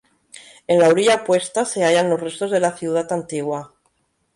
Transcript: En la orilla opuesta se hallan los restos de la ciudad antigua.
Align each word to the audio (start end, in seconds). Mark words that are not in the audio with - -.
En 0.65 0.79
la 0.79 0.87
orilla 0.89 1.17
opuesta 1.17 1.63
se 1.63 1.83
hallan 1.85 2.09
los 2.09 2.19
restos 2.19 2.49
de 2.49 2.59
la 2.59 2.75
ciudad 2.75 3.11
antigua. 3.13 3.75